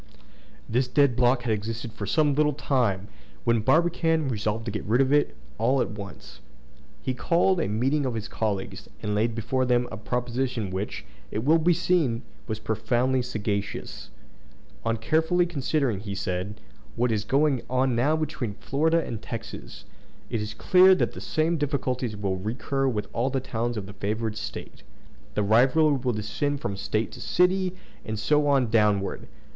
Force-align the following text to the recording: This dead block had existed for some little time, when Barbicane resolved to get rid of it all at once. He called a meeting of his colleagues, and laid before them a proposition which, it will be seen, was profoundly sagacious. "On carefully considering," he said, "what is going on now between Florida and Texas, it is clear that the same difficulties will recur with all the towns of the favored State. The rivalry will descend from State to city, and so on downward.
This 0.67 0.87
dead 0.87 1.15
block 1.15 1.43
had 1.43 1.53
existed 1.53 1.93
for 1.93 2.07
some 2.07 2.33
little 2.33 2.53
time, 2.53 3.07
when 3.43 3.59
Barbicane 3.61 4.29
resolved 4.29 4.65
to 4.65 4.71
get 4.71 4.83
rid 4.85 4.99
of 4.99 5.13
it 5.13 5.35
all 5.59 5.79
at 5.79 5.91
once. 5.91 6.39
He 7.03 7.13
called 7.13 7.59
a 7.61 7.67
meeting 7.67 8.07
of 8.07 8.15
his 8.15 8.27
colleagues, 8.27 8.89
and 9.03 9.13
laid 9.13 9.35
before 9.35 9.63
them 9.63 9.87
a 9.91 9.97
proposition 9.97 10.71
which, 10.71 11.05
it 11.29 11.43
will 11.45 11.59
be 11.59 11.75
seen, 11.75 12.23
was 12.47 12.57
profoundly 12.57 13.21
sagacious. 13.21 14.09
"On 14.83 14.97
carefully 14.97 15.45
considering," 15.45 15.99
he 15.99 16.15
said, 16.15 16.59
"what 16.95 17.11
is 17.11 17.23
going 17.23 17.61
on 17.69 17.95
now 17.95 18.15
between 18.15 18.55
Florida 18.55 19.05
and 19.05 19.21
Texas, 19.21 19.85
it 20.31 20.41
is 20.41 20.55
clear 20.55 20.95
that 20.95 21.11
the 21.11 21.21
same 21.21 21.57
difficulties 21.57 22.17
will 22.17 22.37
recur 22.37 22.87
with 22.87 23.05
all 23.13 23.29
the 23.29 23.39
towns 23.39 23.77
of 23.77 23.85
the 23.85 23.93
favored 23.93 24.35
State. 24.35 24.81
The 25.35 25.43
rivalry 25.43 25.97
will 25.99 26.11
descend 26.13 26.59
from 26.59 26.75
State 26.75 27.11
to 27.11 27.21
city, 27.21 27.75
and 28.03 28.17
so 28.17 28.47
on 28.47 28.71
downward. 28.71 29.27